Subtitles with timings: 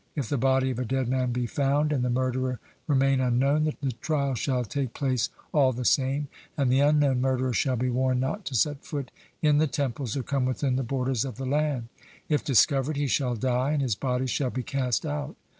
[0.15, 3.91] If the body of a dead man be found, and the murderer remain unknown, the
[3.91, 6.27] trial shall take place all the same,
[6.57, 9.11] and the unknown murderer shall be warned not to set foot
[9.43, 11.89] in the temples or come within the borders of the land;
[12.29, 15.35] if discovered, he shall die, and his body shall be cast out.